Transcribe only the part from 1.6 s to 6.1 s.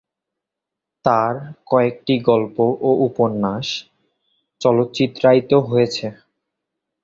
কয়েকটি গল্প ও উপন্যাস চলচ্চিত্রায়িত হয়েছে।